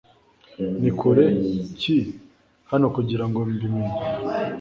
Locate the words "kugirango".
2.95-3.39